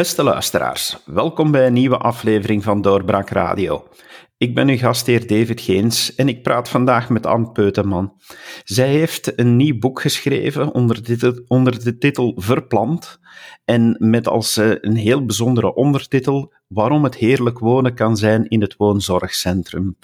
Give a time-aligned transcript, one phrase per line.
[0.00, 3.88] Beste luisteraars, welkom bij een nieuwe aflevering van Doorbraak Radio.
[4.36, 8.20] Ik ben uw gastheer David Geens en ik praat vandaag met Anne Peuteman.
[8.64, 13.18] Zij heeft een nieuw boek geschreven onder de, titel, onder de titel Verplant
[13.64, 18.60] en met als eh, een heel bijzondere ondertitel Waarom het heerlijk wonen kan zijn in
[18.60, 19.96] het woonzorgcentrum.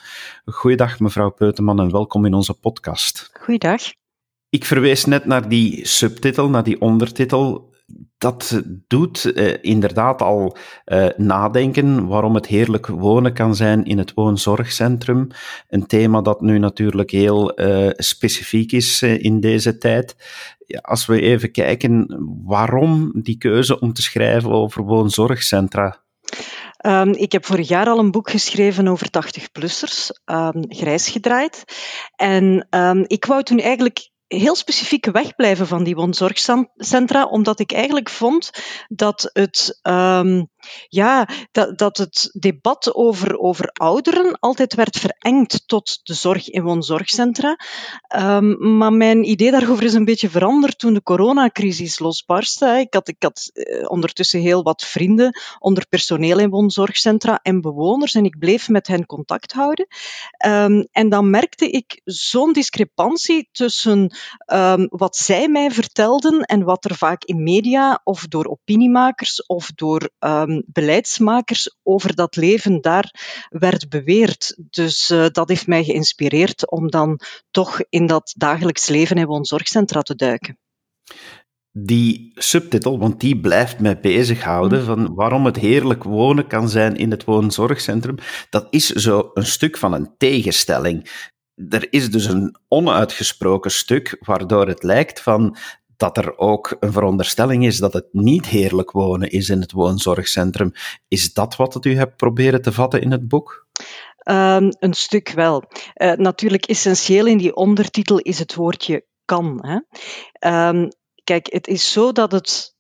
[0.44, 3.30] Goeiedag mevrouw Peuteman en welkom in onze podcast.
[3.40, 3.82] Goeiedag.
[4.48, 7.74] Ik verwees net naar die subtitel, naar die ondertitel
[8.18, 14.14] dat doet uh, inderdaad al uh, nadenken waarom het heerlijk wonen kan zijn in het
[14.14, 15.26] woonzorgcentrum.
[15.68, 20.16] Een thema dat nu natuurlijk heel uh, specifiek is in deze tijd.
[20.66, 22.06] Ja, als we even kijken,
[22.44, 26.04] waarom die keuze om te schrijven over woonzorgcentra?
[26.86, 31.64] Um, ik heb vorig jaar al een boek geschreven over 80-plussers, um, ehm, grijs gedraaid.
[32.16, 38.08] En um, ik wou toen eigenlijk heel specifiek wegblijven van die woonzorgcentra, omdat ik eigenlijk
[38.08, 38.50] vond
[38.88, 40.48] dat het um,
[40.88, 46.62] ja, dat, dat het debat over, over ouderen altijd werd verengd tot de zorg in
[46.62, 47.58] woonzorgcentra.
[48.16, 52.66] Um, maar mijn idee daarover is een beetje veranderd toen de coronacrisis losbarstte.
[52.66, 58.14] Ik had, ik had uh, ondertussen heel wat vrienden onder personeel in woonzorgcentra en bewoners
[58.14, 59.86] en ik bleef met hen contact houden.
[60.46, 64.16] Um, en dan merkte ik zo'n discrepantie tussen
[64.52, 69.70] um, wat zij mij vertelden en wat er vaak in media of door opiniemakers of
[69.74, 70.10] door
[70.66, 73.10] beleidsmakers over dat leven daar
[73.48, 74.56] werd beweerd.
[74.70, 80.02] Dus uh, dat heeft mij geïnspireerd om dan toch in dat dagelijks leven in woonzorgcentra
[80.02, 80.58] te duiken
[81.78, 84.84] die subtitel, want die blijft mij bezighouden, mm.
[84.84, 88.16] van waarom het heerlijk wonen kan zijn in het woonzorgcentrum,
[88.50, 91.10] dat is zo een stuk van een tegenstelling.
[91.68, 95.56] Er is dus een onuitgesproken stuk waardoor het lijkt van
[95.96, 100.72] dat er ook een veronderstelling is dat het niet heerlijk wonen is in het woonzorgcentrum.
[101.08, 103.66] Is dat wat u hebt proberen te vatten in het boek?
[104.28, 105.64] Um, een stuk wel.
[105.94, 109.66] Uh, natuurlijk essentieel in die ondertitel is het woordje kan.
[109.66, 110.68] Hè?
[110.68, 110.88] Um,
[111.24, 112.74] kijk, het is zo dat het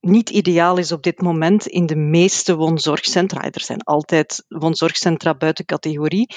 [0.00, 3.50] niet ideaal is op dit moment in de meeste woonzorgcentra.
[3.50, 6.34] Er zijn altijd woonzorgcentra buiten categorie.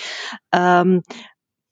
[0.49, 1.01] Um,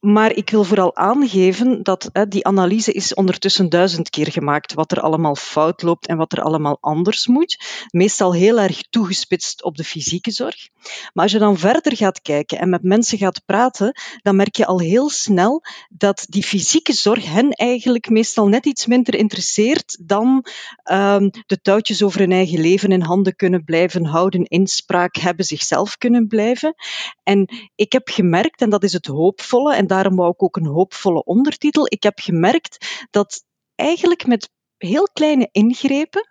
[0.04, 4.92] maar ik wil vooral aangeven dat hè, die analyse is ondertussen duizend keer gemaakt, wat
[4.92, 7.86] er allemaal fout loopt en wat er allemaal anders moet.
[7.90, 10.70] Meestal heel erg toegespitst op de fysieke zorg.
[11.14, 14.66] Maar als je dan verder gaat kijken en met mensen gaat praten, dan merk je
[14.66, 20.46] al heel snel dat die fysieke zorg hen eigenlijk meestal net iets minder interesseert dan
[20.92, 25.98] um, de touwtjes over hun eigen leven in handen kunnen blijven houden, inspraak hebben, zichzelf
[25.98, 26.76] kunnen blijven.
[27.24, 30.66] En ik heb gemerkt, en dat is het hoopvolle, en daarom wou ik ook een
[30.66, 31.86] hoopvolle ondertitel.
[31.86, 33.44] Ik heb gemerkt dat
[33.76, 36.28] eigenlijk met heel kleine ingrepen,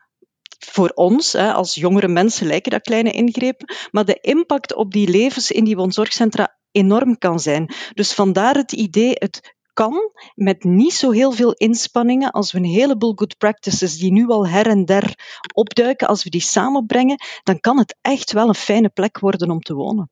[0.59, 5.51] voor ons, als jongere mensen lijken dat kleine ingrepen, maar de impact op die levens
[5.51, 7.75] in die woonzorgcentra enorm kan zijn.
[7.95, 12.65] Dus vandaar het idee, het kan met niet zo heel veel inspanningen, als we een
[12.65, 15.15] heleboel good practices die nu al her en der
[15.55, 19.61] opduiken, als we die samenbrengen, dan kan het echt wel een fijne plek worden om
[19.61, 20.11] te wonen.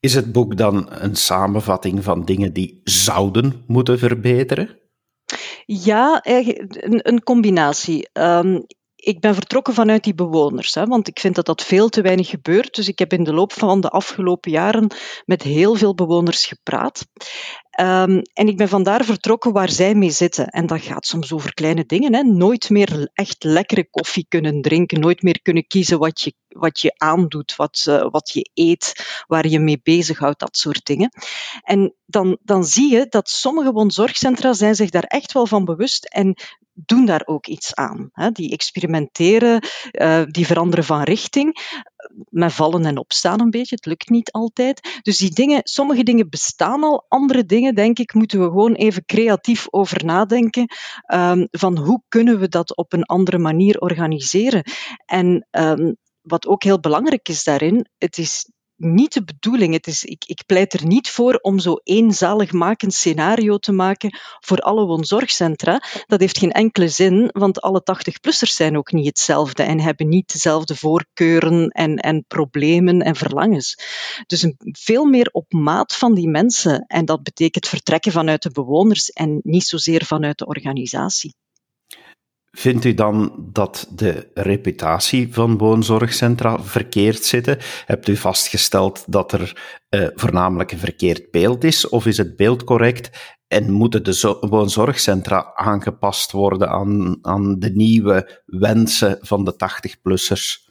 [0.00, 4.78] Is het boek dan een samenvatting van dingen die zouden moeten verbeteren?
[5.66, 8.08] Ja, een, een combinatie.
[8.12, 12.02] Um, ik ben vertrokken vanuit die bewoners, hè, want ik vind dat dat veel te
[12.02, 12.74] weinig gebeurt.
[12.74, 14.90] Dus ik heb in de loop van de afgelopen jaren
[15.24, 17.06] met heel veel bewoners gepraat.
[17.80, 20.46] Um, en ik ben vandaar vertrokken waar zij mee zitten.
[20.46, 22.14] En dat gaat soms over kleine dingen.
[22.14, 22.22] Hè.
[22.22, 26.94] Nooit meer echt lekkere koffie kunnen drinken, nooit meer kunnen kiezen wat je, wat je
[26.96, 31.10] aandoet, wat, uh, wat je eet, waar je mee bezighoudt, dat soort dingen.
[31.62, 36.04] En dan, dan zie je dat sommige woonzorgcentra zijn zich daar echt wel van bewust
[36.04, 36.36] en
[36.84, 38.10] doen daar ook iets aan.
[38.12, 38.30] Hè.
[38.30, 41.76] Die experimenteren, uh, die veranderen van richting
[42.28, 43.74] met vallen en opstaan een beetje.
[43.74, 44.98] Het lukt niet altijd.
[45.02, 49.04] Dus die dingen, sommige dingen bestaan al, andere dingen, denk ik, moeten we gewoon even
[49.04, 50.66] creatief over nadenken.
[51.14, 54.62] Um, van hoe kunnen we dat op een andere manier organiseren?
[55.06, 55.96] En um,
[56.28, 58.44] wat ook heel belangrijk is daarin, het is
[58.78, 59.72] niet de bedoeling.
[59.72, 64.58] Het is, ik, ik pleit er niet voor om zo eenzaligmakend scenario te maken voor
[64.58, 65.82] alle woonzorgcentra.
[66.06, 70.32] Dat heeft geen enkele zin, want alle 80-plussers zijn ook niet hetzelfde en hebben niet
[70.32, 73.78] dezelfde voorkeuren en, en problemen en verlangens.
[74.26, 76.84] Dus een, veel meer op maat van die mensen.
[76.86, 81.34] En dat betekent vertrekken vanuit de bewoners en niet zozeer vanuit de organisatie.
[82.50, 87.58] Vindt u dan dat de reputatie van woonzorgcentra verkeerd zitten?
[87.86, 92.64] Hebt u vastgesteld dat er uh, voornamelijk een verkeerd beeld is, of is het beeld
[92.64, 93.36] correct?
[93.46, 100.66] En moeten de woonzorgcentra aangepast worden aan, aan de nieuwe wensen van de 80-plussers?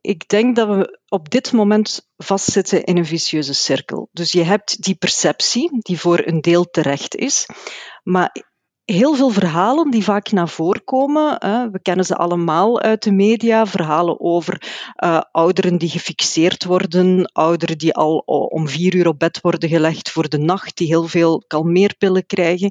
[0.00, 4.08] ik denk dat we op dit moment vastzitten in een vicieuze cirkel.
[4.12, 7.46] Dus je hebt die perceptie, die voor een deel terecht is,
[8.02, 8.36] maar
[8.92, 11.38] heel veel verhalen die vaak naar voren komen.
[11.72, 13.66] we kennen ze allemaal uit de media.
[13.66, 14.62] Verhalen over
[15.04, 20.10] uh, ouderen die gefixeerd worden, ouderen die al om vier uur op bed worden gelegd
[20.10, 22.70] voor de nacht, die heel veel kalmeerpillen krijgen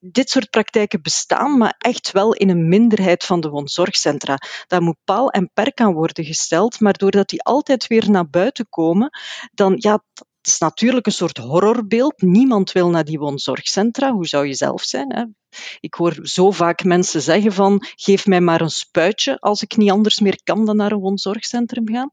[0.00, 4.38] dit soort praktijken bestaan, maar echt wel in een minderheid van de woonzorgcentra.
[4.66, 8.66] Daar moet paal en perk aan worden gesteld, maar doordat die altijd weer naar buiten
[8.68, 9.10] komen,
[9.52, 10.02] dan ja,
[10.48, 12.22] is natuurlijk een soort horrorbeeld.
[12.22, 14.12] Niemand wil naar die woonzorgcentra.
[14.12, 15.12] Hoe zou je zelf zijn?
[15.12, 15.24] Hè?
[15.80, 19.90] Ik hoor zo vaak mensen zeggen van geef mij maar een spuitje als ik niet
[19.90, 22.10] anders meer kan dan naar een woonzorgcentrum gaan.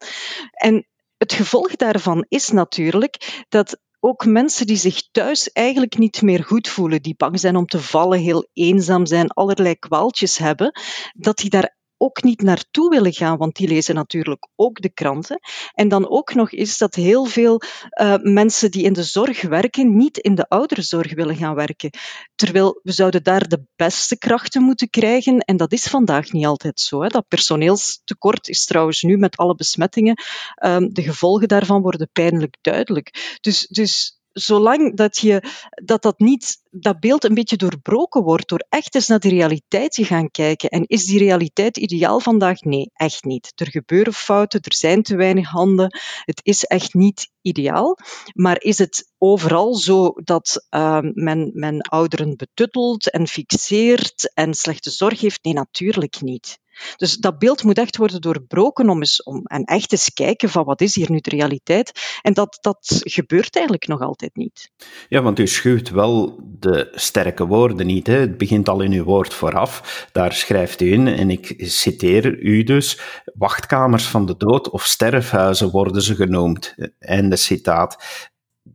[0.52, 0.88] En
[1.18, 6.68] het gevolg daarvan is natuurlijk dat ook mensen die zich thuis eigenlijk niet meer goed
[6.68, 10.72] voelen, die bang zijn om te vallen, heel eenzaam zijn, allerlei kwaaltjes hebben,
[11.14, 15.40] dat die daar ook niet naartoe willen gaan, want die lezen natuurlijk ook de kranten.
[15.74, 17.62] En dan ook nog is dat heel veel
[18.02, 21.90] uh, mensen die in de zorg werken, niet in de ouderenzorg willen gaan werken.
[22.36, 26.80] Terwijl we zouden daar de beste krachten moeten krijgen, en dat is vandaag niet altijd
[26.80, 27.02] zo.
[27.02, 27.08] Hè.
[27.08, 30.22] Dat personeelstekort is trouwens nu met alle besmettingen,
[30.66, 33.38] uh, de gevolgen daarvan worden pijnlijk duidelijk.
[33.42, 35.44] Dus, dus zolang dat, je,
[35.84, 39.92] dat, dat, niet, dat beeld een beetje doorbroken wordt door echt eens naar de realiteit
[39.92, 40.70] te gaan kijken.
[40.70, 42.62] En is die realiteit ideaal vandaag?
[42.62, 43.52] Nee, echt niet.
[43.56, 46.00] Er gebeuren fouten, er zijn te weinig handen.
[46.26, 47.98] Het is echt niet ideaal.
[48.34, 54.90] Maar is het overal zo dat uh, men, men ouderen betuttelt en fixeert en slechte
[54.90, 55.44] zorg heeft?
[55.44, 56.60] Nee, natuurlijk niet.
[56.98, 60.64] Dus dat beeld moet echt worden doorbroken om, eens, om en echt eens kijken van
[60.64, 62.20] wat is hier nu de realiteit.
[62.22, 64.72] En dat, dat gebeurt eigenlijk nog altijd niet.
[65.08, 68.08] Ja, want u schuwt wel de sterke woorden niet.
[68.08, 68.18] Hè?
[68.20, 70.08] Het begint al in uw woord vooraf.
[70.12, 73.00] Daar schrijft u in, en ik citeer u dus,
[73.34, 76.76] wachtkamers van de dood of sterfhuizen worden ze genoemd.
[77.00, 77.98] Einde citaat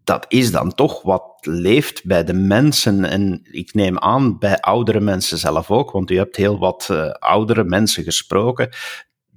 [0.04, 3.04] dat is dan toch wat leeft bij de mensen.
[3.04, 7.10] En ik neem aan bij oudere mensen zelf ook, want u hebt heel wat uh,
[7.10, 8.68] oudere mensen gesproken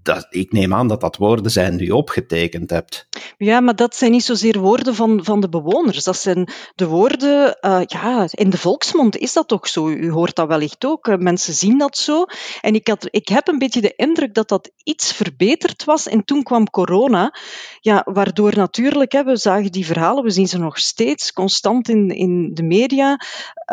[0.04, 3.08] dat, ik neem aan dat dat woorden zijn die je opgetekend hebt.
[3.38, 6.04] Ja, maar dat zijn niet zozeer woorden van, van de bewoners.
[6.04, 9.90] Dat zijn de woorden, uh, ja, in de volksmond is dat toch zo.
[9.90, 11.08] U hoort dat wellicht ook.
[11.08, 12.26] Eh, mensen zien dat zo.
[12.62, 16.08] En ik, had, ik heb een beetje de indruk dat dat iets verbeterd was.
[16.08, 17.36] En toen kwam corona,
[17.80, 22.10] ja, waardoor natuurlijk, hè, we zagen die verhalen, we zien ze nog steeds constant in,
[22.10, 23.20] in de media.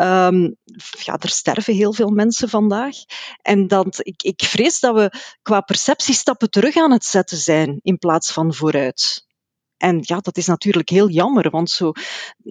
[0.01, 0.55] Um,
[1.03, 2.95] ja, er sterven heel veel mensen vandaag.
[3.41, 7.79] En dat, ik, ik vrees dat we qua percepties stappen terug aan het zetten zijn
[7.81, 9.25] in plaats van vooruit.
[9.77, 11.91] En ja, dat is natuurlijk heel jammer, want zo,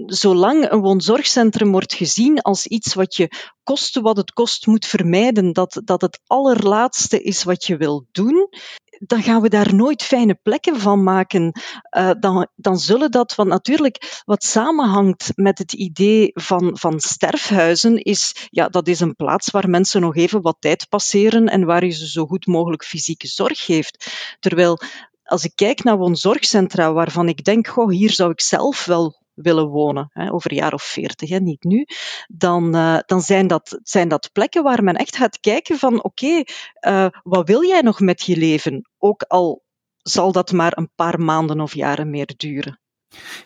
[0.06, 3.28] zolang een woonzorgcentrum wordt gezien als iets wat je
[3.62, 8.49] koste wat het kost moet vermijden, dat, dat het allerlaatste is wat je wil doen,
[9.06, 11.52] dan gaan we daar nooit fijne plekken van maken.
[11.97, 17.97] Uh, dan, dan zullen dat, want natuurlijk wat samenhangt met het idee van, van sterfhuizen
[17.97, 21.85] is, ja, dat is een plaats waar mensen nog even wat tijd passeren en waar
[21.85, 24.06] je ze zo goed mogelijk fysieke zorg geeft.
[24.41, 24.79] Terwijl
[25.23, 29.68] als ik kijk naar woonzorgcentra waarvan ik denk, goh, hier zou ik zelf wel willen
[29.68, 31.87] wonen, hè, over een jaar of veertig, niet nu,
[32.28, 36.42] dan, uh, dan zijn, dat, zijn dat plekken waar men echt gaat kijken van oké,
[36.87, 38.90] uh, wat wil jij nog met je leven?
[38.99, 39.62] Ook al
[39.97, 42.80] zal dat maar een paar maanden of jaren meer duren.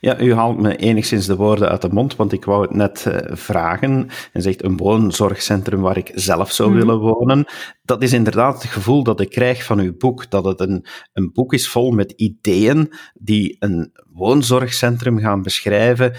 [0.01, 3.05] Ja, u haalt me enigszins de woorden uit de mond, want ik wou het net
[3.09, 4.09] uh, vragen.
[4.33, 6.77] En zegt een woonzorgcentrum waar ik zelf zou mm.
[6.77, 7.45] willen wonen.
[7.83, 10.31] Dat is inderdaad het gevoel dat ik krijg van uw boek.
[10.31, 16.15] Dat het een, een boek is vol met ideeën die een woonzorgcentrum gaan beschrijven.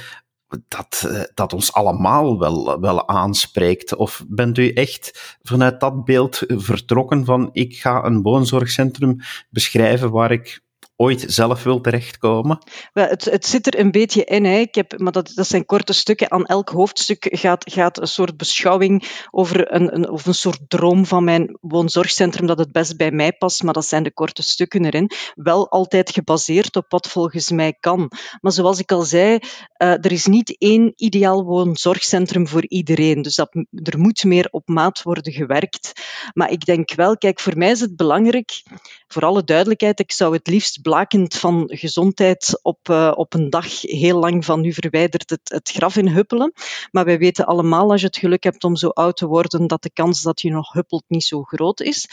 [0.68, 3.96] Dat, uh, dat ons allemaal wel, wel aanspreekt.
[3.96, 9.18] Of bent u echt vanuit dat beeld vertrokken van ik ga een woonzorgcentrum
[9.50, 10.64] beschrijven waar ik
[10.96, 12.58] ooit zelf wil terechtkomen?
[12.94, 14.46] Het, het zit er een beetje in.
[14.46, 14.58] Hè.
[14.58, 16.32] Ik heb, maar dat, dat zijn korte stukken.
[16.32, 21.06] Aan elk hoofdstuk gaat, gaat een soort beschouwing over een, een, of een soort droom
[21.06, 23.64] van mijn woonzorgcentrum dat het best bij mij past.
[23.64, 25.12] Maar dat zijn de korte stukken erin.
[25.36, 28.12] Wel altijd gebaseerd op wat volgens mij kan.
[28.42, 33.22] Maar zoals ik al zei, uh, er is niet één ideaal woonzorgcentrum voor iedereen.
[33.22, 35.92] Dus dat, er moet meer op maat worden gewerkt.
[36.34, 38.64] Maar ik denk wel, kijk, voor mij is het belangrijk,
[39.08, 43.82] voor alle duidelijkheid, ik zou het liefst blakend van gezondheid op, uh, op een dag
[43.82, 46.54] heel lang van u verwijderd het, het graf in huppelen.
[46.92, 49.82] Maar wij weten allemaal, als je het geluk hebt om zo oud te worden, dat
[49.84, 52.10] de kans dat je nog huppelt niet zo groot is.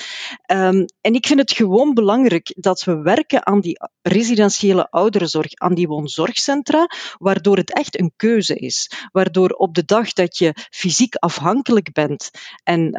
[0.52, 5.75] Um, en ik vind het gewoon belangrijk dat we werken aan die residentiële ouderenzorg, aan
[5.75, 6.87] die woonzorgcentra,
[7.19, 8.91] waardoor het echt een keuze is.
[9.12, 12.31] Waardoor op de dag dat je fysiek afhankelijk bent
[12.64, 12.91] en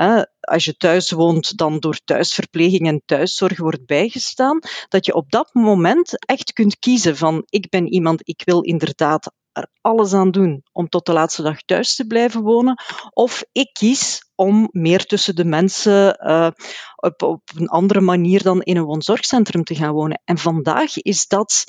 [0.44, 5.54] als je thuis woont, dan door thuisverpleging en thuiszorg wordt bijgestaan, dat je op dat
[5.54, 10.64] moment echt kunt kiezen van ik ben iemand, ik wil inderdaad er alles aan doen
[10.72, 12.82] om tot de laatste dag thuis te blijven wonen.
[13.10, 16.50] Of ik kies om meer tussen de mensen uh,
[16.96, 20.22] op, op een andere manier dan in een woonzorgcentrum te gaan wonen.
[20.26, 21.64] En vandaag is dat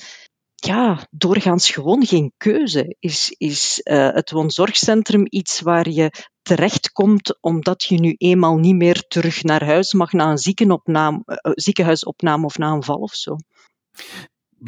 [0.67, 2.97] ja, doorgaans gewoon geen keuze.
[2.99, 6.11] Is, is uh, het woonzorgcentrum iets waar je
[6.43, 11.53] terechtkomt omdat je nu eenmaal niet meer terug naar huis mag na een ziekenopname, uh,
[11.55, 13.37] ziekenhuisopname of na een val of zo?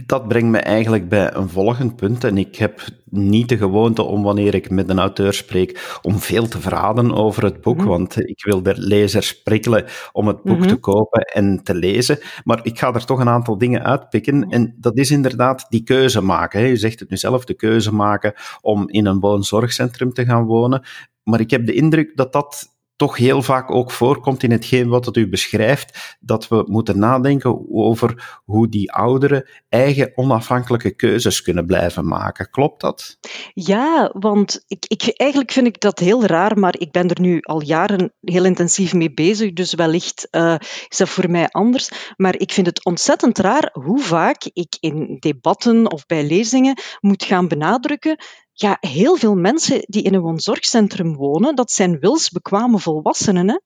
[0.04, 2.24] Dat brengt me eigenlijk bij een volgend punt.
[2.24, 6.48] En ik heb niet de gewoonte om wanneer ik met een auteur spreek, om veel
[6.48, 7.76] te verraden over het boek.
[7.76, 7.86] Mhm.
[7.86, 10.68] Want ik wil de lezers prikkelen om het boek mhm.
[10.68, 12.18] te kopen en te lezen.
[12.44, 14.42] Maar ik ga er toch een aantal dingen uitpikken.
[14.48, 16.60] En dat is inderdaad die keuze maken.
[16.60, 16.66] Hè.
[16.66, 20.82] Je zegt het nu zelf, de keuze maken om in een woonzorgcentrum te gaan wonen.
[21.22, 25.16] Maar ik heb de indruk dat dat toch heel vaak ook voorkomt in hetgeen wat
[25.16, 32.06] u beschrijft, dat we moeten nadenken over hoe die ouderen eigen onafhankelijke keuzes kunnen blijven
[32.08, 32.50] maken.
[32.50, 33.18] Klopt dat?
[33.54, 37.40] Ja, want ik, ik, eigenlijk vind ik dat heel raar, maar ik ben er nu
[37.40, 40.54] al jaren heel intensief mee bezig, dus wellicht uh,
[40.88, 42.14] is dat voor mij anders.
[42.16, 47.24] Maar ik vind het ontzettend raar hoe vaak ik in debatten of bij lezingen moet
[47.24, 48.18] gaan benadrukken
[48.58, 53.48] ja, heel veel mensen die in een woonzorgcentrum wonen, dat zijn wilsbekwame volwassenen.
[53.48, 53.58] Hè?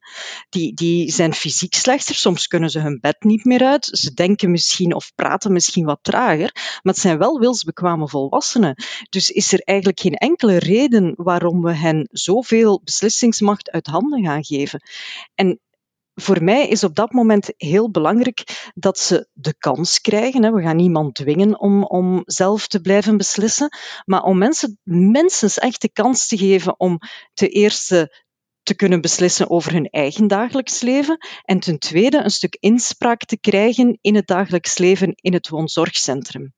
[0.49, 4.51] Die, die zijn fysiek slechter, soms kunnen ze hun bed niet meer uit, ze denken
[4.51, 8.85] misschien of praten misschien wat trager, maar het zijn wel wilsbekwame volwassenen.
[9.09, 14.45] Dus is er eigenlijk geen enkele reden waarom we hen zoveel beslissingsmacht uit handen gaan
[14.45, 14.83] geven.
[15.35, 15.61] En
[16.21, 20.55] voor mij is op dat moment heel belangrijk dat ze de kans krijgen.
[20.55, 23.69] We gaan niemand dwingen om, om zelf te blijven beslissen,
[24.05, 26.99] maar om mensen minstens echt de kans te geven om
[27.35, 28.19] ten eerste
[28.63, 33.41] te kunnen beslissen over hun eigen dagelijks leven en ten tweede een stuk inspraak te
[33.41, 36.53] krijgen in het dagelijks leven in het woonzorgcentrum.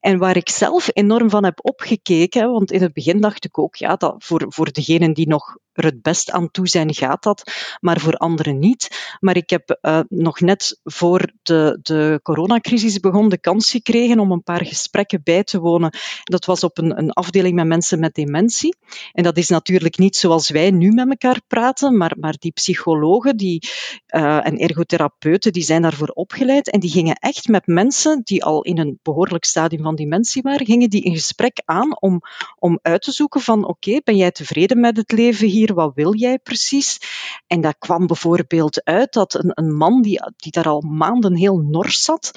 [0.00, 3.76] En waar ik zelf enorm van heb opgekeken, want in het begin dacht ik ook,
[3.76, 7.42] ja, dat voor, voor degenen die nog er het best aan toe zijn, gaat dat,
[7.80, 9.16] maar voor anderen niet.
[9.20, 14.32] Maar ik heb uh, nog net voor de, de coronacrisis begon de kans gekregen om
[14.32, 15.96] een paar gesprekken bij te wonen.
[16.24, 18.76] Dat was op een, een afdeling met mensen met dementie.
[19.12, 23.36] En dat is natuurlijk niet zoals wij nu met elkaar praten, maar, maar die psychologen
[23.36, 23.68] die,
[24.14, 28.62] uh, en ergotherapeuten die zijn daarvoor opgeleid en die gingen echt met mensen die al
[28.62, 32.20] in een behoorlijk stadium van dementie waren, gingen die een gesprek aan om,
[32.58, 35.74] om uit te zoeken van oké, ben jij tevreden met het leven hier?
[35.74, 36.98] wat wil jij precies?
[37.46, 41.56] En dat kwam bijvoorbeeld uit dat een, een man die, die daar al maanden heel
[41.56, 42.30] nors zat,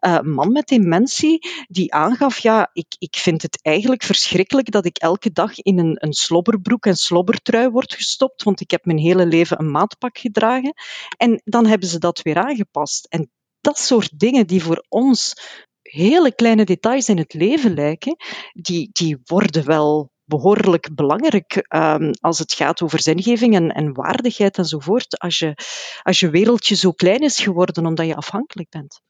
[0.00, 4.84] uh, een man met dementie, die aangaf, ja, ik, ik vind het eigenlijk verschrikkelijk dat
[4.84, 8.98] ik elke dag in een, een slobberbroek en slobbertrui word gestopt, want ik heb mijn
[8.98, 10.74] hele leven een maatpak gedragen.
[11.16, 13.06] En dan hebben ze dat weer aangepast.
[13.08, 15.34] En dat soort dingen die voor ons
[15.92, 18.16] hele kleine details in het leven lijken,
[18.52, 24.58] die, die worden wel behoorlijk belangrijk um, als het gaat over zingeving en, en waardigheid
[24.58, 25.18] enzovoort.
[25.18, 25.54] Als je,
[26.02, 29.00] als je wereldje zo klein is geworden omdat je afhankelijk bent.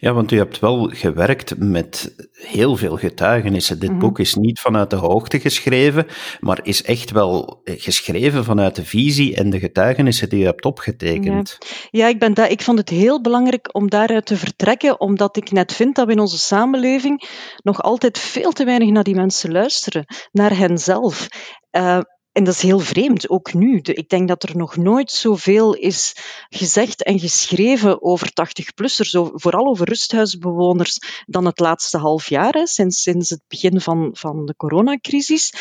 [0.00, 3.78] Ja, want u hebt wel gewerkt met heel veel getuigenissen.
[3.78, 3.98] Dit mhm.
[3.98, 6.06] boek is niet vanuit de hoogte geschreven,
[6.40, 11.58] maar is echt wel geschreven vanuit de visie en de getuigenissen die u hebt opgetekend.
[11.90, 15.72] Ja, ik, ben ik vond het heel belangrijk om daaruit te vertrekken, omdat ik net
[15.72, 17.28] vind dat we in onze samenleving
[17.62, 21.28] nog altijd veel te weinig naar die mensen luisteren, naar henzelf.
[21.70, 22.00] Uh,
[22.32, 23.80] en dat is heel vreemd, ook nu.
[23.82, 26.16] Ik denk dat er nog nooit zoveel is
[26.48, 33.42] gezegd en geschreven over 80-plussers, vooral over rusthuisbewoners, dan het laatste half jaar, sinds, het
[33.48, 35.52] begin van, van de coronacrisis.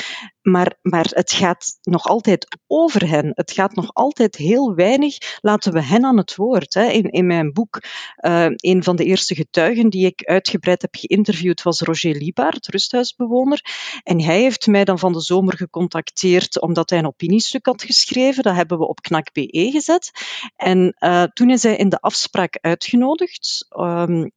[0.42, 3.32] Maar, maar het gaat nog altijd over hen.
[3.34, 5.18] Het gaat nog altijd heel weinig.
[5.42, 6.74] Laten we hen aan het woord.
[6.74, 6.86] Hè.
[6.86, 7.80] In, in mijn boek,
[8.26, 13.62] uh, een van de eerste getuigen die ik uitgebreid heb geïnterviewd was Roger Liebaert, rusthuisbewoner.
[14.04, 18.44] En hij heeft mij dan van de zomer gecontacteerd omdat hij een opiniestuk had geschreven.
[18.44, 20.12] Dat hebben we op knak.be gezet.
[20.56, 23.66] En uh, toen is hij in de afspraak uitgenodigd.
[23.70, 24.32] Um,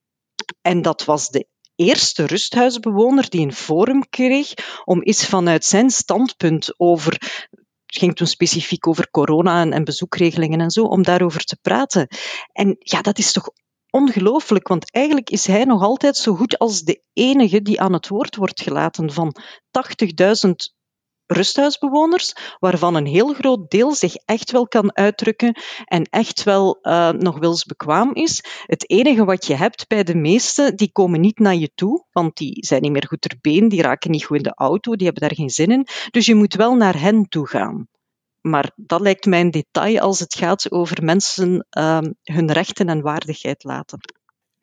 [0.63, 4.53] en dat was de eerste rusthuisbewoner die een forum kreeg
[4.85, 7.13] om eens vanuit zijn standpunt over
[7.95, 12.09] het ging toen specifiek over corona en, en, bezoekregelingen en zo, om daarover te praten.
[12.53, 13.51] En ja, dat is toch
[13.91, 18.09] ongelooflijk, want eigenlijk is hij nog altijd zo goed als de enige die aan het
[18.09, 19.37] woord wordt gelaten van
[20.47, 20.51] 80.000
[21.27, 27.11] rusthuisbewoners, waarvan een heel groot deel zich echt wel kan uitdrukken en echt wel uh,
[27.11, 28.45] nog wilsbekwaam is.
[28.67, 32.37] Het enige wat je hebt bij de meesten, die komen niet naar je toe, want
[32.37, 35.07] die zijn niet meer goed ter been, die raken niet goed in de auto, die
[35.07, 35.87] hebben daar geen zin in.
[36.11, 37.89] Dus je moet wel naar hen toe gaan.
[38.41, 43.01] maar dat lijkt mij een detail als het gaat over mensen ehm, hun rechten en
[43.01, 43.99] waardigheid laten.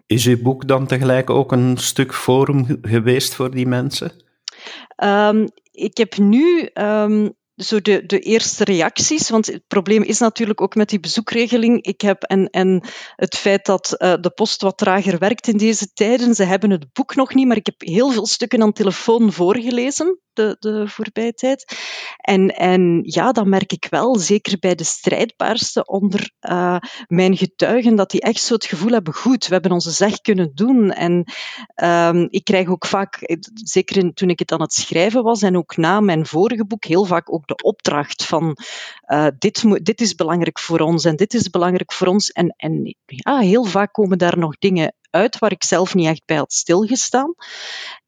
[0.06, 4.12] Is uw boek dan tegelijk ook een stuk forum geweest voor die mensen?
[5.04, 10.62] Um, ik heb nu um, zo de, de eerste reacties, want het probleem is natuurlijk
[10.62, 11.84] ook met die bezoekregeling.
[11.84, 12.84] Ik heb en, en
[13.16, 16.36] het feit dat uh, de post wat trager werkt in deze tijden.
[16.36, 20.20] Ze hebben het boek nog niet, maar ik heb heel veel stukken aan telefoon voorgelezen
[20.34, 21.76] de, de voorbije tijd.
[22.18, 27.96] En, en ja, dat merk ik wel, zeker bij de strijdbaarste onder uh, mijn getuigen,
[27.96, 30.92] dat die echt zo het gevoel hebben, goed, we hebben onze zeg kunnen doen.
[30.92, 31.32] En
[31.84, 35.78] um, ik krijg ook vaak, zeker toen ik het aan het schrijven was en ook
[35.78, 38.58] na mijn vorige boek, heel vaak ook de opdracht van
[39.08, 42.32] uh, dit, dit is belangrijk voor ons en dit is belangrijk voor ons.
[42.32, 46.38] En, en heel vaak komen daar nog dingen uit waar ik zelf niet echt bij
[46.38, 47.34] had stilgestaan.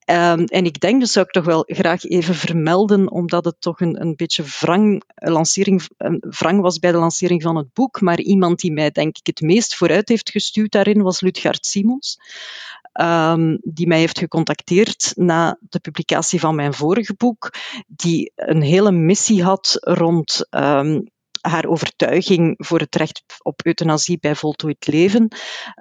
[0.05, 3.79] Um, en ik denk, dus zou ik toch wel graag even vermelden, omdat het toch
[3.79, 5.87] een, een beetje wrang, lancering,
[6.19, 8.01] wrang was bij de lancering van het boek.
[8.01, 12.17] Maar iemand die mij, denk ik, het meest vooruit heeft gestuurd daarin was Ludgard Simons.
[13.01, 17.53] Um, die mij heeft gecontacteerd na de publicatie van mijn vorige boek,
[17.87, 21.11] die een hele missie had rond um,
[21.47, 25.35] haar overtuiging voor het recht op euthanasie bij voltooid leven.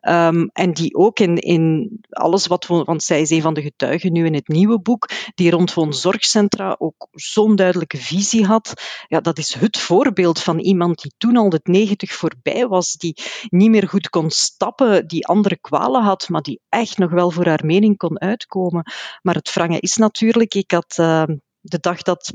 [0.08, 3.62] Um, en die ook in, in alles wat we, want zij is een van de
[3.62, 8.72] getuigen nu in het nieuwe boek, die rond woonzorgcentra ook zo'n duidelijke visie had.
[9.06, 13.16] Ja, dat is het voorbeeld van iemand die toen al het 90 voorbij was, die
[13.48, 17.46] niet meer goed kon stappen, die andere kwalen had, maar die echt nog wel voor
[17.46, 18.92] haar mening kon uitkomen.
[19.22, 21.22] Maar het wrange is natuurlijk, ik had uh,
[21.60, 22.32] de dag dat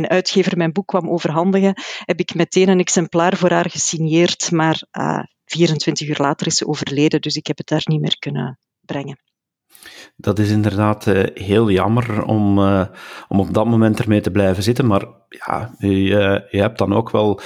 [0.00, 1.74] mijn uitgever mijn boek kwam overhandigen,
[2.04, 6.56] heb ik meteen een exemplaar voor haar gesigneerd, maar uh, ah, 24 uur later is
[6.56, 9.18] ze overleden, dus ik heb het daar niet meer kunnen brengen.
[10.16, 12.86] Dat is inderdaad uh, heel jammer om, uh,
[13.28, 14.86] om op dat moment ermee te blijven zitten.
[14.86, 17.40] Maar ja, je, je hebt dan ook wel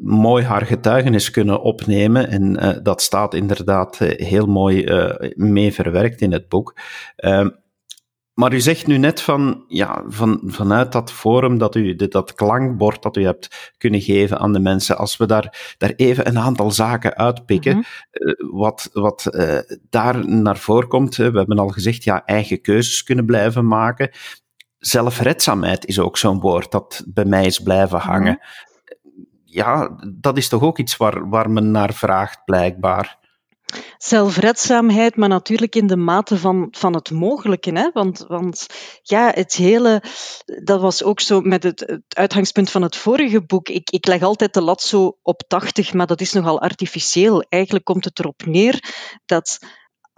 [0.00, 2.28] mooi haar getuigenis kunnen opnemen.
[2.28, 4.84] En dat staat inderdaad heel mooi
[5.34, 6.74] mee verwerkt in het boek.
[8.34, 13.02] Maar u zegt nu net van, ja, van, vanuit dat forum dat u, dat klankbord
[13.02, 16.70] dat u hebt kunnen geven aan de mensen, als we daar, daar even een aantal
[16.70, 18.50] zaken uitpikken, mm -hmm.
[18.50, 19.58] wat, wat uh,
[19.90, 24.10] daar naar voren komt, we hebben al gezegd, ja, eigen keuzes kunnen blijven maken.
[24.78, 28.08] Zelfredzaamheid is ook zo'n woord dat bij mij is blijven mhm.
[28.08, 28.32] hangen.
[28.32, 28.68] Mm -hmm.
[29.44, 33.18] Ja, dat is toch ook iets waar, waar men naar vraagt, blijkbaar.
[33.98, 37.70] Zelfredzaamheid, maar natuurlijk in de mate van, van het mogelijke.
[37.72, 37.90] Hè?
[37.92, 38.66] Want, want
[39.02, 40.02] ja, het hele,
[40.44, 43.68] dat was ook zo met het, uitgangspunt van het vorige boek.
[43.68, 47.44] Ik, ik leg altijd de lat zo op 80, maar dat is nogal artificieel.
[47.48, 48.84] Eigenlijk komt het erop neer
[49.26, 49.58] dat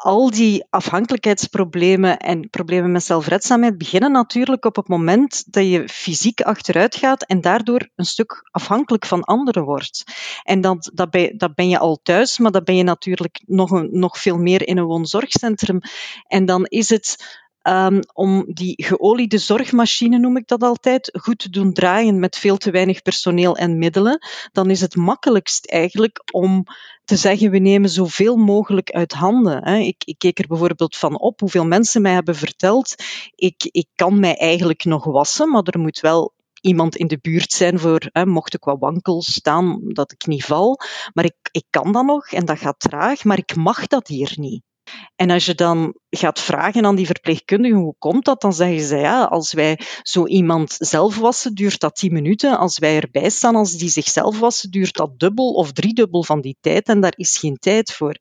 [0.02, 6.40] al die afhankelijkheidsproblemen en problemen met zelfredzaamheid beginnen natuurlijk op het moment dat je fysiek
[6.40, 10.04] achteruit gaat en daardoor een stuk afhankelijk van anderen wordt.
[10.42, 13.70] En dat, dat, ben, dat ben je al thuis, maar dat ben je natuurlijk nog,
[13.70, 15.80] een, nog veel meer in een woonzorgcentrum.
[16.26, 21.50] En dan is het Um, om die geoliede zorgmachine, noem ik dat altijd, goed te
[21.50, 24.18] doen draaien met veel te weinig personeel en middelen,
[24.52, 26.64] dan is het makkelijkst eigenlijk om
[27.04, 29.64] te zeggen, we nemen zoveel mogelijk uit handen.
[29.64, 32.94] Ik, ik keek er bijvoorbeeld van op hoeveel mensen mij hebben verteld,
[33.34, 37.52] ik, ik kan mij eigenlijk nog wassen, maar er moet wel iemand in de buurt
[37.52, 40.80] zijn voor, hè, mocht ik wat wankel staan, dat ik niet val.
[41.12, 44.32] Maar ik, ik kan dat nog en dat gaat traag, maar ik mag dat hier
[44.36, 44.62] niet.
[45.16, 48.96] En als je dan gaat vragen aan die verpleegkundigen hoe komt dat, dan zeggen ze
[48.96, 52.58] ja, als wij zo iemand zelf wassen, duurt dat tien minuten.
[52.58, 56.56] Als wij erbij staan, als die zichzelf wassen, duurt dat dubbel of driedubbel van die
[56.60, 58.16] tijd en daar is geen tijd voor.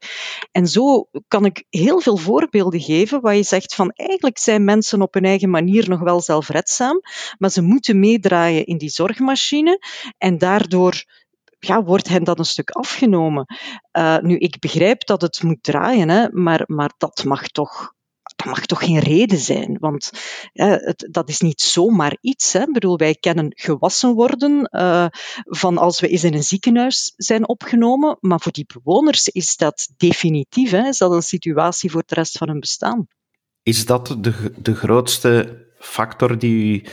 [0.51, 5.01] En zo kan ik heel veel voorbeelden geven waar je zegt van eigenlijk zijn mensen
[5.01, 7.01] op hun eigen manier nog wel zelfredzaam,
[7.37, 9.79] maar ze moeten meedraaien in die zorgmachine
[10.17, 11.03] en daardoor
[11.65, 13.45] ja, wordt hen dat een stuk afgenomen.
[13.97, 17.93] Uh, nu, ik begrijp dat het moet draaien, hè, maar, maar dat mag toch
[18.35, 20.11] dat mag toch geen reden zijn, want
[20.53, 22.53] het, dat is niet zomaar iets.
[22.53, 22.59] Hè.
[22.59, 25.05] Ik bedoel, wij kennen gewassen worden uh,
[25.45, 29.89] van als we eens in een ziekenhuis zijn opgenomen, maar voor die bewoners is dat
[29.97, 33.07] definitief, hè, is dat een situatie voor de rest van hun bestaan.
[33.63, 36.83] Is dat de, de grootste factor die u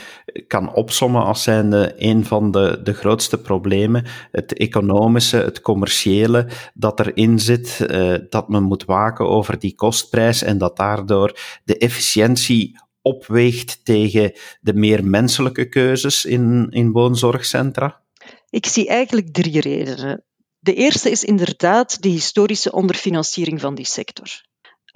[0.47, 4.05] kan opsommen als zijnde een van de, de grootste problemen.
[4.31, 10.41] Het economische, het commerciële dat erin zit, uh, dat men moet waken over die kostprijs
[10.41, 18.01] en dat daardoor de efficiëntie opweegt tegen de meer menselijke keuzes in, in woonzorgcentra?
[18.49, 20.23] Ik zie eigenlijk drie redenen.
[20.59, 24.47] De eerste is inderdaad de historische onderfinanciering van die sector.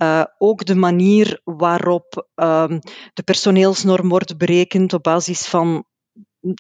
[0.02, 2.80] Uh, ook de manier waarop um,
[3.14, 5.86] de personeelsnorm wordt berekend op basis van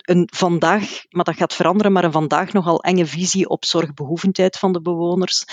[0.01, 4.73] een vandaag, maar dat gaat veranderen, maar een vandaag nogal enge visie op zorgbehoevendheid van
[4.73, 5.43] de bewoners.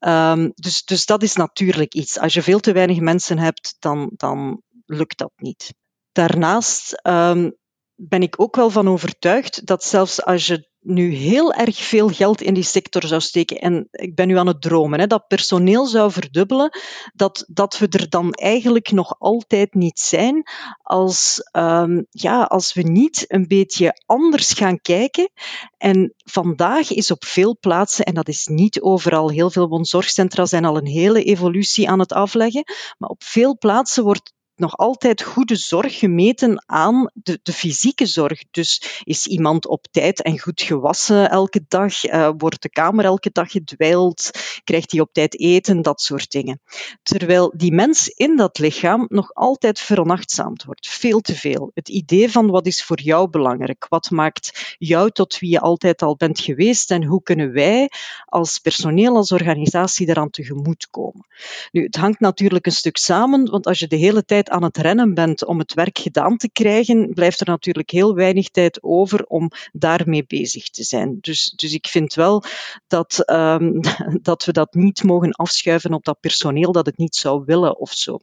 [0.00, 2.18] Um, dus, dus dat is natuurlijk iets.
[2.18, 5.74] Als je veel te weinig mensen hebt, dan, dan lukt dat niet.
[6.12, 7.56] Daarnaast um,
[7.94, 12.40] ben ik ook wel van overtuigd dat zelfs als je nu heel erg veel geld
[12.40, 15.86] in die sector zou steken, en ik ben nu aan het dromen, hè, dat personeel
[15.86, 16.78] zou verdubbelen,
[17.14, 20.42] dat, dat we er dan eigenlijk nog altijd niet zijn
[20.82, 25.30] als, um, ja, als we niet een beetje anders gaan kijken.
[25.76, 30.64] En vandaag is op veel plaatsen, en dat is niet overal, heel veel woonzorgcentra zijn
[30.64, 32.64] al een hele evolutie aan het afleggen,
[32.98, 38.42] maar op veel plaatsen wordt nog altijd goede zorg gemeten aan de, de, fysieke zorg.
[38.50, 42.04] Dus is iemand op tijd en goed gewassen elke dag?
[42.04, 44.30] Uh, wordt de kamer elke dag gedwijld?
[44.64, 45.82] Krijgt hij op tijd eten?
[45.82, 46.60] Dat soort dingen.
[47.02, 50.88] Terwijl die mens in dat lichaam nog altijd veronachtzaamd wordt.
[50.88, 51.70] Veel te veel.
[51.74, 53.86] Het idee van wat is voor jou belangrijk?
[53.88, 56.90] Wat maakt jou tot wie je altijd al bent geweest?
[56.90, 57.90] En hoe kunnen wij
[58.24, 61.26] als personeel, als organisatie daaraan tegemoet komen?
[61.72, 64.76] Nu, het hangt natuurlijk een stuk samen, want als je de hele tijd aan het
[64.76, 69.24] rennen bent om het werk gedaan te krijgen, blijft er natuurlijk heel weinig tijd over
[69.24, 71.18] om daarmee bezig te zijn.
[71.20, 72.42] Dus, dus ik vind wel
[72.86, 73.80] dat, um,
[74.30, 77.92] dat we dat niet mogen afschuiven op dat personeel dat het niet zou willen of
[77.92, 78.18] zo.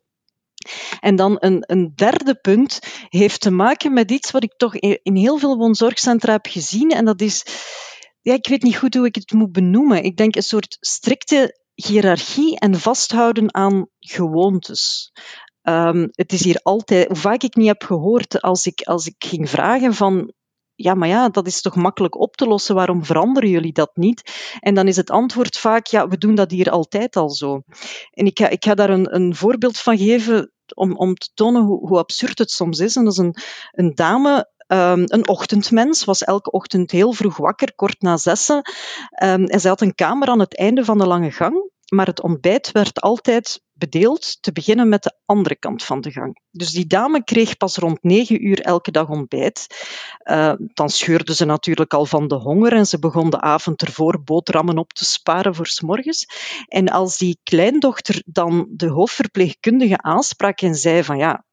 [0.99, 5.15] En dan een, een, derde punt heeft te maken met iets wat ik toch in
[5.15, 6.91] heel veel woonzorgcentra heb gezien.
[6.91, 7.45] En dat is,
[8.21, 10.03] ja, ik weet niet goed hoe ik het moet benoemen.
[10.03, 15.11] Ik denk een soort strikte hiërarchie en vasthouden aan gewoontes.
[15.69, 19.15] Um, het is hier altijd, hoe vaak ik niet heb gehoord als ik, als ik
[19.17, 20.33] ging vragen van
[20.75, 24.31] ja, maar ja, dat is toch makkelijk op te lossen, waarom veranderen jullie dat niet?
[24.59, 27.61] En dan is het antwoord vaak, ja, we doen dat hier altijd al zo.
[28.11, 31.63] En ik ga, ik ga daar een, een voorbeeld van geven om, om te tonen
[31.63, 32.95] hoe, hoe absurd het soms is.
[32.95, 33.35] En dat is een,
[33.71, 38.55] een dame Um, een ochtendmens, was elke ochtend heel vroeg wakker, kort na zessen.
[39.23, 42.21] Um, en zij had een kamer aan het einde van de lange gang maar het
[42.21, 46.41] ontbijt werd altijd bedeeld, te beginnen met de andere kant van de gang.
[46.51, 49.67] Dus die dame kreeg pas rond negen uur elke dag ontbijt.
[50.23, 54.23] Uh, dan scheurde ze natuurlijk al van de honger en ze begon de avond ervoor
[54.23, 56.25] boterhammen op te sparen voor s morgens.
[56.67, 61.45] En als die kleindochter dan de hoofdverpleegkundige aansprak en zei van ja,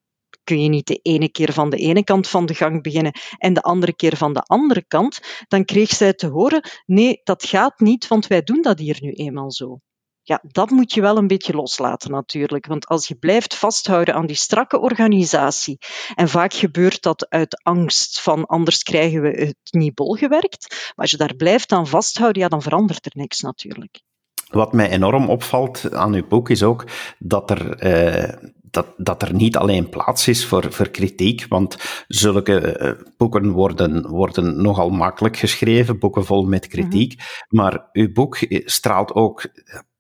[0.45, 3.53] kun je niet de ene keer van de ene kant van de gang beginnen en
[3.53, 7.81] de andere keer van de andere kant, dan kreeg zij te horen, nee, dat gaat
[7.81, 9.81] niet, want wij doen dat hier nu eenmaal zo
[10.23, 12.67] ja, dat moet je wel een beetje loslaten natuurlijk.
[12.67, 15.79] Want als je blijft vasthouden aan die strakke organisatie,
[16.15, 21.11] en vaak gebeurt dat uit angst van anders krijgen we het niet bolgewerkt, maar als
[21.11, 24.03] je daar blijft aan vasthouden, ja, dan verandert er niks natuurlijk.
[24.51, 26.85] Wat mij enorm opvalt aan uw boek is ook
[27.19, 31.77] dat er, eh, dat, dat er niet alleen plaats is voor, voor kritiek, want
[32.09, 37.27] zulke eh, boeken worden, worden nogal makkelijk geschreven, boeken vol met kritiek, mhm.
[37.49, 39.51] maar uw boek straalt ook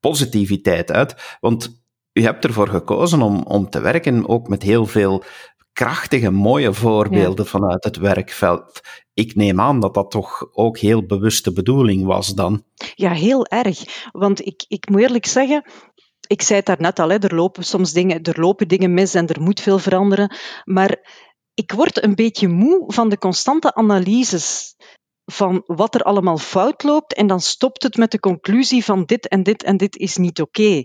[0.03, 1.37] positiviteit uit.
[1.41, 5.25] Want u hebt ervoor gekozen om, om te werken ook met heel veel
[5.73, 8.81] krachtige, mooie voorbeelden vanuit het werkveld.
[9.15, 12.65] Ik neem aan dat dat toch ook heel bewuste bedoeling was dan.
[12.95, 14.09] Ja, heel erg.
[14.13, 15.65] Want ik, ik moet eerlijk zeggen,
[16.27, 19.27] ik zei het daarnet al, hè, er lopen soms dingen, er lopen dingen mis en
[19.27, 20.37] er moet veel veranderen.
[20.65, 20.97] Maar
[21.55, 24.77] ik word een beetje moe van de constante analyses
[25.33, 29.29] van wat er allemaal fout loopt en dan stopt het met de conclusie van dit
[29.29, 30.85] en dit en dit is niet oké.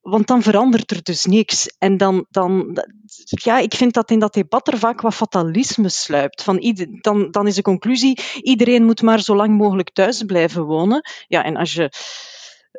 [0.00, 1.66] Want dan verandert er dus niks.
[1.78, 2.78] En dan, dan,
[3.24, 6.42] ja, ik vind dat in dat debat er vaak wat fatalisme sluipt.
[6.42, 10.62] Van ieder, dan, dan is de conclusie, iedereen moet maar zo lang mogelijk thuis blijven
[10.62, 11.02] wonen.
[11.26, 11.90] Ja, en als je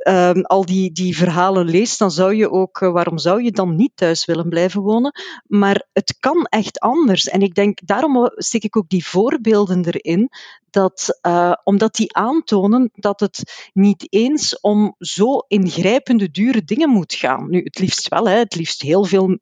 [0.08, 3.76] um, al die, die verhalen leest, dan zou je ook, uh, waarom zou je dan
[3.76, 5.12] niet thuis willen blijven wonen?
[5.48, 7.28] Maar het kan echt anders.
[7.28, 10.30] En ik denk, daarom steek ik ook die voorbeelden erin,
[10.70, 17.14] dat, uh, omdat die aantonen dat het niet eens om zo ingrijpende, dure dingen moet
[17.14, 17.50] gaan.
[17.50, 19.40] Nu, het liefst wel, hè, het liefst heel veel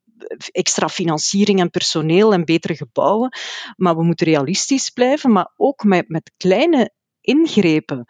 [0.52, 3.36] extra financiering en personeel en betere gebouwen.
[3.76, 8.04] Maar we moeten realistisch blijven, maar ook met, met kleine ingrepen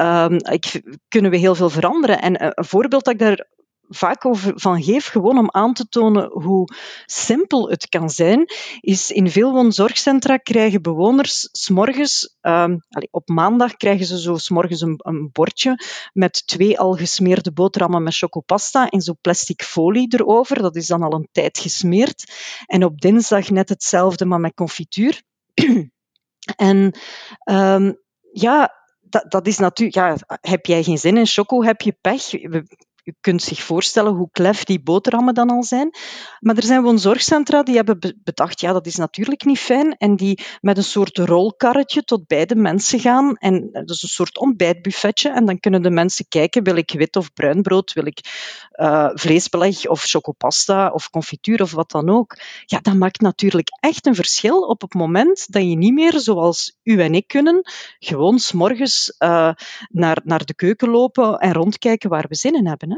[0.00, 2.20] um, ik, kunnen we heel veel veranderen.
[2.20, 3.46] En een voorbeeld dat ik daar
[3.88, 6.68] vaak over van geef, gewoon om aan te tonen hoe
[7.06, 8.44] simpel het kan zijn,
[8.80, 12.80] is in veel woonzorgcentra krijgen bewoners s'morgens, um,
[13.10, 15.82] op maandag krijgen ze zo s'morgens een, een bordje
[16.12, 20.62] met twee al gesmeerde boterhammen met chocopasta en zo plastic folie erover.
[20.62, 22.32] Dat is dan al een tijd gesmeerd.
[22.66, 25.22] En op dinsdag net hetzelfde, maar met confituur.
[26.56, 26.98] en
[27.44, 27.98] um,
[28.32, 28.72] ja,
[29.28, 32.30] dat, is natuurlijk, ja, heb jij geen zin in choco, heb je pech.
[33.06, 35.90] Je kunt zich voorstellen hoe klef die boterhammen dan al zijn.
[36.40, 39.96] Maar er zijn woonzorgcentra die hebben bedacht, ja, dat is natuurlijk niet fijn.
[39.96, 43.36] En die met een soort rolkarretje tot bij de mensen gaan.
[43.36, 45.30] En dat is een soort ontbijtbuffetje.
[45.30, 47.92] En dan kunnen de mensen kijken, wil ik wit of bruin brood?
[47.92, 48.20] Wil ik
[48.72, 52.36] uh, vleesbeleg of chocopasta of confituur of wat dan ook?
[52.64, 56.76] Ja, dat maakt natuurlijk echt een verschil op het moment dat je niet meer, zoals
[56.82, 57.62] u en ik kunnen,
[57.98, 59.52] gewoon s'morgens uh,
[59.88, 62.95] naar, naar de keuken lopen en rondkijken waar we zin in hebben.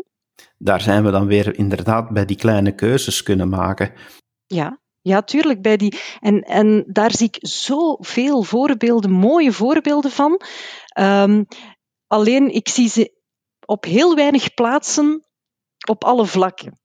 [0.59, 3.93] Daar zijn we dan weer inderdaad bij die kleine keuzes kunnen maken.
[4.47, 5.63] Ja, ja, tuurlijk.
[5.63, 10.41] Bij die, en, en daar zie ik zoveel voorbeelden, mooie voorbeelden van.
[11.01, 11.47] Um,
[12.07, 13.17] alleen, ik zie ze
[13.67, 15.25] op heel weinig plaatsen
[15.89, 16.79] op alle vlakken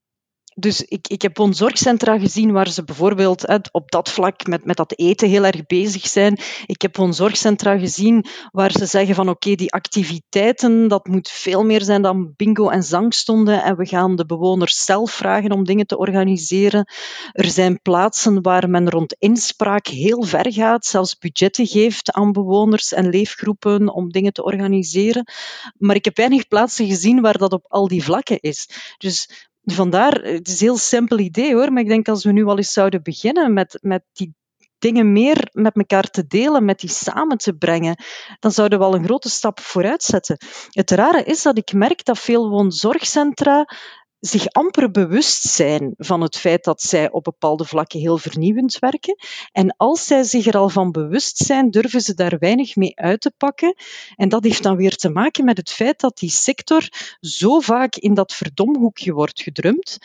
[0.55, 4.93] dus ik, ik heb woonzorgcentra gezien waar ze bijvoorbeeld op dat vlak met, met dat
[4.97, 6.39] eten heel erg bezig zijn.
[6.65, 11.81] Ik heb woonzorgcentra gezien waar ze zeggen van oké, die activiteiten, dat moet veel meer
[11.81, 15.97] zijn dan bingo en zangstonden en we gaan de bewoners zelf vragen om dingen te
[15.97, 16.91] organiseren.
[17.31, 22.93] Er zijn plaatsen waar men rond inspraak heel ver gaat, zelfs budgetten geeft aan bewoners
[22.93, 25.25] en leefgroepen om dingen te organiseren.
[25.77, 28.69] Maar ik heb weinig plaatsen gezien waar dat op al die vlakken is.
[28.97, 32.45] Dus vandaar, het is een heel simpel idee hoor, maar ik denk als we nu
[32.45, 34.35] al eens zouden beginnen met, met die
[34.77, 38.03] dingen meer met elkaar te delen, met die samen te brengen,
[38.39, 40.37] dan zouden we al een grote stap vooruit zetten.
[40.69, 43.65] Het rare is dat ik merk dat veel woonzorgcentra
[44.25, 49.17] zich amper bewust zijn van het feit dat zij op bepaalde vlakken heel vernieuwend werken.
[49.51, 53.21] En als zij zich er al van bewust zijn, durven ze daar weinig mee uit
[53.21, 53.75] te pakken.
[54.15, 56.87] En dat heeft dan weer te maken met het feit dat die sector
[57.19, 59.97] zo vaak in dat verdomhoekje wordt gedrumd.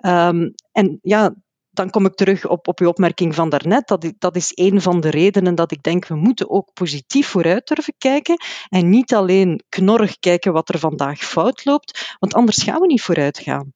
[0.00, 1.34] Um, en ja,
[1.76, 3.88] dan kom ik terug op, op uw opmerking van daarnet.
[3.88, 7.66] Dat, dat is een van de redenen dat ik denk we moeten ook positief vooruit
[7.66, 8.36] durven kijken
[8.68, 13.02] en niet alleen knorrig kijken wat er vandaag fout loopt, want anders gaan we niet
[13.02, 13.72] vooruit gaan.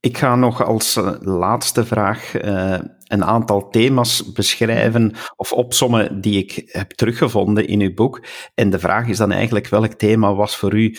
[0.00, 6.38] Ik ga nog als eh, laatste vraag uh, een aantal thema's beschrijven of opsommen die
[6.38, 8.24] ik heb teruggevonden in uw boek.
[8.54, 10.96] En de vraag is dan eigenlijk welk thema was voor u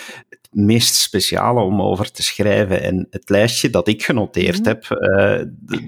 [0.54, 2.82] meest speciale om over te schrijven.
[2.82, 4.68] En het lijstje dat ik genoteerd mhm.
[4.68, 5.42] heb, uh,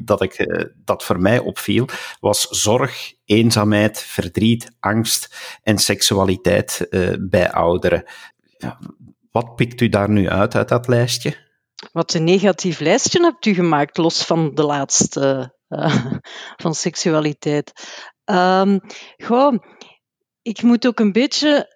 [0.03, 1.87] dat, ik, uh, dat voor mij opviel,
[2.19, 8.03] was zorg, eenzaamheid, verdriet, angst en seksualiteit uh, bij ouderen.
[8.57, 8.79] Ja,
[9.31, 11.43] wat pikt u daar nu uit uit dat lijstje?
[11.91, 15.53] Wat een negatief lijstje hebt u gemaakt, los van de laatste,
[16.63, 17.71] van seksualiteit.
[18.25, 18.79] Um,
[19.17, 19.55] goh,
[20.41, 21.74] ik moet ook een beetje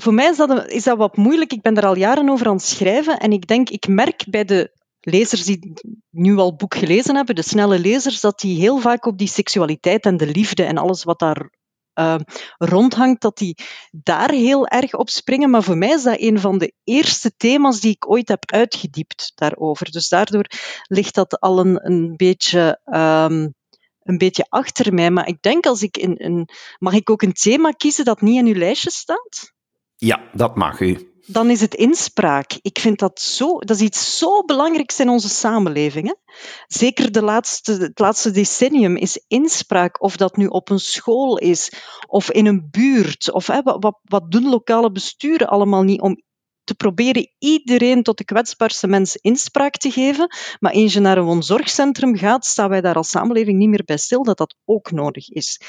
[0.00, 1.52] voor mij is dat, is dat wat moeilijk.
[1.52, 4.44] Ik ben er al jaren over aan het schrijven en ik denk, ik merk bij
[4.44, 5.72] de lezers die
[6.10, 9.28] nu al het boek gelezen hebben, de snelle lezers, dat die heel vaak op die
[9.28, 11.50] seksualiteit en de liefde en alles wat daar
[11.94, 12.16] uh,
[12.58, 13.56] rondhangt, dat die
[13.90, 15.50] daar heel erg op springen.
[15.50, 19.32] Maar voor mij is dat een van de eerste thema's die ik ooit heb uitgediept
[19.34, 19.90] daarover.
[19.90, 20.46] Dus daardoor
[20.82, 23.54] ligt dat al een, beetje um,
[24.02, 25.10] een beetje achter mij.
[25.10, 26.48] Maar ik denk als ik een.
[26.78, 29.52] Mag ik ook een thema kiezen dat niet in uw lijstje staat?
[30.00, 31.12] Ja, dat mag u.
[31.26, 32.58] Dan is het inspraak.
[32.62, 36.06] Ik vind dat zo, dat is iets zo belangrijks in onze samenleving.
[36.06, 36.14] Hè?
[36.66, 41.72] Zeker de laatste, het laatste decennium is inspraak, of dat nu op een school is,
[42.06, 46.22] of in een buurt, of hè, wat, wat doen lokale besturen allemaal niet om
[46.64, 50.36] te proberen iedereen tot de kwetsbaarste mens inspraak te geven.
[50.60, 53.98] Maar eens je naar een woonzorgcentrum gaat, staan wij daar als samenleving niet meer bij
[53.98, 55.60] stil dat dat ook nodig is.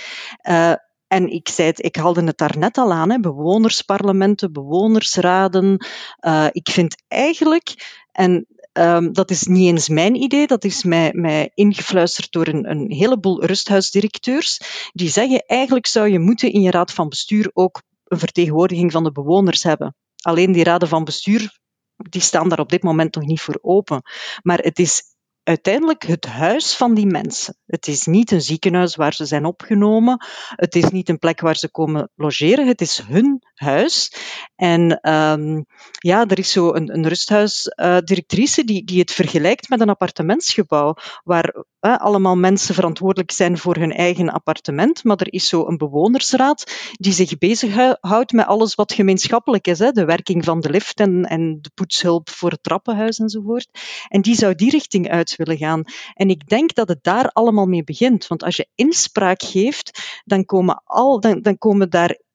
[0.49, 0.73] Uh,
[1.11, 5.85] en ik zei het, ik haalde het daarnet al aan, hè, bewonersparlementen, bewonersraden.
[6.19, 7.73] Uh, ik vind eigenlijk,
[8.11, 12.69] en um, dat is niet eens mijn idee, dat is mij, mij ingefluisterd door een,
[12.69, 14.59] een heleboel rusthuisdirecteurs,
[14.91, 19.03] die zeggen eigenlijk zou je moeten in je raad van bestuur ook een vertegenwoordiging van
[19.03, 19.95] de bewoners hebben.
[20.21, 21.59] Alleen die raden van bestuur,
[21.95, 24.01] die staan daar op dit moment nog niet voor open.
[24.41, 25.03] Maar het is
[25.51, 27.57] uiteindelijk het huis van die mensen.
[27.65, 30.25] Het is niet een ziekenhuis waar ze zijn opgenomen.
[30.55, 32.67] Het is niet een plek waar ze komen logeren.
[32.67, 34.13] Het is hun huis.
[34.55, 35.65] En um,
[35.99, 40.95] ja, er is zo een, een rusthuisdirectrice uh, die, die het vergelijkt met een appartementsgebouw,
[41.23, 45.03] waar uh, allemaal mensen verantwoordelijk zijn voor hun eigen appartement.
[45.03, 49.79] Maar er is zo een bewonersraad die zich bezighoudt met alles wat gemeenschappelijk is.
[49.79, 49.91] Hè?
[49.91, 53.69] De werking van de lift en, en de poetshulp voor het trappenhuis enzovoort.
[54.07, 55.83] En die zou die richting uit willen gaan.
[56.13, 58.27] En ik denk dat het daar allemaal mee begint.
[58.27, 61.89] Want als je inspraak geeft, dan komen, al, dan, dan komen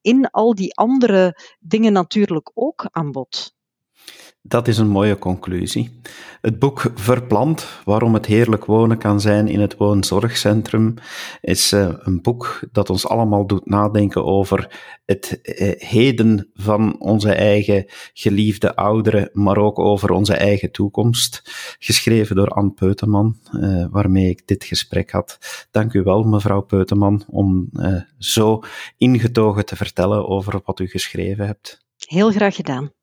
[0.07, 3.56] daarin al die andere dingen natuurlijk ook aan bod.
[4.49, 6.01] Dat is een mooie conclusie.
[6.41, 10.95] Het boek Verplant, waarom het heerlijk wonen kan zijn in het woonzorgcentrum,
[11.41, 17.33] is uh, een boek dat ons allemaal doet nadenken over het uh, heden van onze
[17.33, 21.43] eigen geliefde ouderen, maar ook over onze eigen toekomst.
[21.79, 25.39] Geschreven door Anne Peuteman, uh, waarmee ik dit gesprek had.
[25.71, 27.71] Dank u wel, mevrouw Peuteman, om
[28.19, 28.61] zo
[28.97, 31.85] ingetogen te vertellen over wat u geschreven hebt.
[31.97, 32.96] Heel graag gedaan.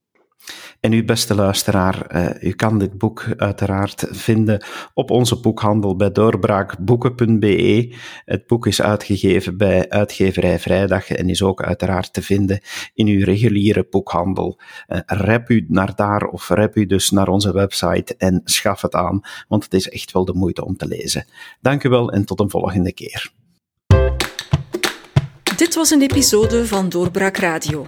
[0.80, 6.12] En u, beste luisteraar, uh, u kan dit boek uiteraard vinden op onze boekhandel bij
[6.12, 7.96] doorbraakboeken.be.
[8.26, 12.62] Het boek is uitgegeven bij Uitgeverij Vrijdag en is ook uiteraard te vinden
[12.94, 14.60] in uw reguliere boekhandel.
[14.88, 18.94] Uh, rep u naar daar of rep u dus naar onze website en schaf het
[18.94, 21.26] aan, want het is echt wel de moeite om te lezen.
[21.62, 23.32] Dank u wel en tot een volgende keer.
[25.58, 27.88] Dit was een episode van Doorbraak Radio